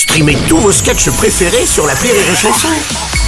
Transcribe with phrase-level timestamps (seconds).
[0.00, 2.68] Streamez tous vos sketchs préférés sur la Rire et Chanson.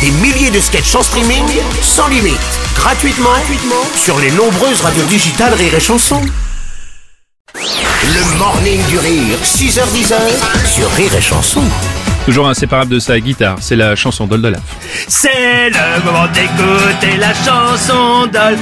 [0.01, 1.45] Des milliers de sketchs en streaming,
[1.83, 2.41] sans limite,
[2.75, 6.22] gratuitement, gratuitement sur les nombreuses radios digitales Rire et Chanson.
[7.54, 10.14] Le morning du rire, 6h10
[10.64, 11.62] sur Rire et Chanson.
[12.24, 14.62] Toujours inséparable de sa guitare, c'est la chanson d'Oldelaf.
[15.09, 18.57] C'est le moment d'écouter la chanson d'Ol,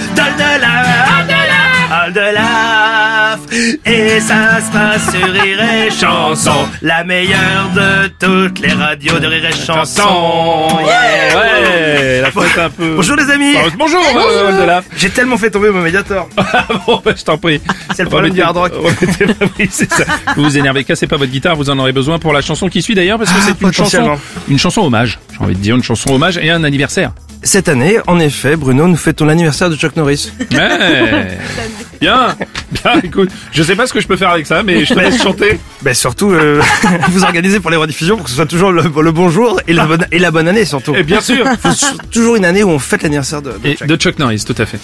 [1.91, 7.03] d'Ol de la, Ol de la, et ça se passe sur Rire et Chanson, la
[7.03, 10.69] meilleure de toutes les radios de Rire et Chanson.
[10.85, 11.37] Yeah.
[11.37, 12.95] Ouais, la faute un peu...
[12.95, 13.55] Bonjour les amis.
[13.57, 14.85] Oh, Bonjour, euh, Oldelaf.
[14.97, 16.29] J'ai tellement fait tomber mon médiator.
[16.53, 17.61] Ah bon, bah, je t'en prie.
[17.95, 18.73] C'est le problème du hard rock.
[19.71, 20.05] C'est ça.
[20.37, 22.83] Vous vous énervez, cassez pas votre guitare, vous en aurez besoin pour la chanson qui
[22.83, 24.19] suit d'ailleurs, parce que c'est une chanson,
[24.49, 25.19] une chanson hommage.
[25.33, 27.13] J'ai envie de dire une chanson hommage et un anniversaire.
[27.43, 30.31] Cette année, en effet, Bruno, nous fêtons l'anniversaire de Chuck Norris.
[30.53, 31.39] Ouais.
[32.01, 32.35] Bien,
[32.83, 34.99] bien, écoute, je sais pas ce que je peux faire avec ça, mais je te
[34.99, 35.61] laisse chanter.
[35.83, 36.63] Ben surtout, euh,
[37.11, 39.85] vous organisez pour les rediffusions pour que ce soit toujours le, le bonjour et la
[39.85, 40.95] bonne, et la bonne année surtout.
[40.95, 41.47] Et bien sûr.
[41.61, 41.69] Faut
[42.11, 43.87] toujours une année où on fête l'anniversaire de, de Et Chuck.
[43.87, 44.79] de Chuck Norris, tout à fait.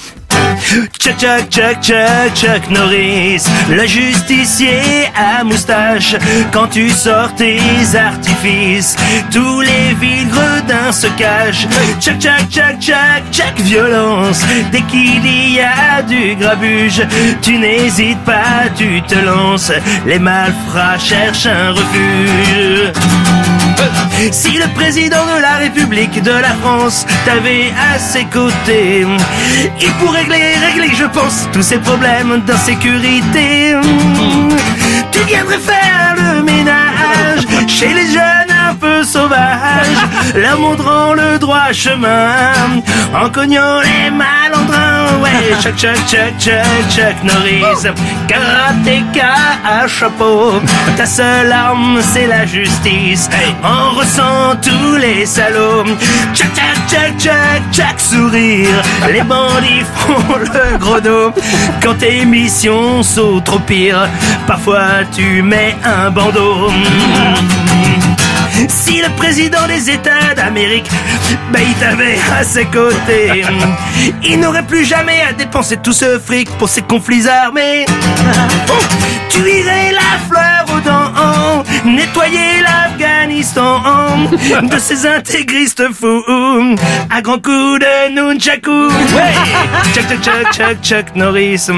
[0.98, 6.16] Chuck, Chuck, Chuck, Chuck, Chuck Norris, le justicier à moustache.
[6.52, 7.60] Quand tu sors tes
[7.94, 8.96] artifices,
[9.30, 11.66] tous les villes gredins se cachent.
[12.00, 14.40] Chuck, Chuck, Chuck, Chuck, Chuck, violence.
[14.72, 17.02] Dès qu'il y a du grabuge,
[17.42, 19.72] tu n'hésites pas, tu te lances.
[20.06, 22.92] Les malfrats cherchent un refuge.
[24.32, 29.06] Si le président de la République de la France t'avait à ses côtés,
[29.80, 33.74] il pourrait régler, régler, je pense, tous ses problèmes d'insécurité.
[35.12, 40.02] Tu viendrais faire le ménage chez les jeunes un peu sauvages,
[40.34, 42.52] leur montrant le droit chemin,
[43.14, 45.20] en cognant les malandrins.
[45.22, 47.88] Ouais, Chuck, Chuck, Chuck, Chuck, Chuck Norris,
[48.28, 50.60] karatéka à chapeau.
[50.96, 53.28] Ta seule arme, c'est la justice.
[53.62, 55.84] En ressent tous les salauds.
[56.34, 57.15] Chuck, Chuck, Chuck,
[57.76, 58.82] Chuck, sourire.
[59.12, 61.30] Les bandits font le gros dos.
[61.82, 64.08] Quand tes missions sont trop pires,
[64.46, 66.70] parfois tu mets un bandeau.
[68.68, 70.88] Si le président des États d'Amérique,
[71.52, 73.44] ben il t'avait à ses côtés,
[74.22, 77.84] il n'aurait plus jamais à dépenser tout ce fric pour ses conflits armés.
[79.28, 83.25] Tu irais la fleur aux dents, nettoyer l'Afghanistan
[84.70, 86.22] de ces intégristes fous,
[87.10, 88.88] à grands coups de nunchaku.
[88.88, 89.34] Ouais,
[89.94, 91.70] Chuck, Chuck, Chuck, Chuck, Chuck Norris.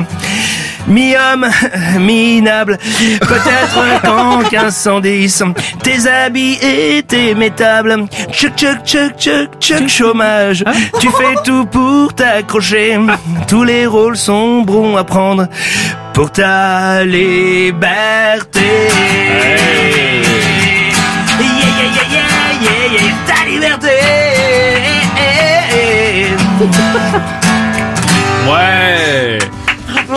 [0.89, 1.47] Mi-homme,
[2.01, 2.79] minable,
[3.21, 5.45] peut-être qu'en 1510,
[5.83, 8.07] tes habits étaient métables.
[8.33, 10.65] Chuck, chuck, chuck, chuck, chuck, chômage.
[10.99, 12.99] Tu fais tout pour t'accrocher.
[13.47, 15.47] Tous les rôles sont bons à prendre
[16.13, 18.61] pour ta liberté.
[28.51, 29.39] Ouais.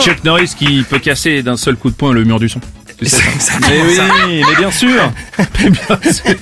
[0.00, 2.60] Chuck Norris qui peut casser d'un seul coup de poing le mur du son.
[2.98, 3.54] Tu sais ça.
[3.68, 3.98] Mais oui,
[4.48, 5.12] mais bien sûr.
[5.58, 6.34] Mais bien sûr.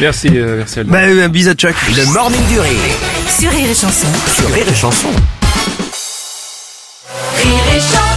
[0.00, 0.80] merci, euh, merci.
[0.84, 1.74] Bah, euh, bise à Chuck.
[1.96, 2.70] Le morning du rire,
[3.28, 4.06] Sur Rire et Chanson.
[4.34, 5.08] sur Rire et Chanson.
[7.36, 8.11] Rire et Chanson.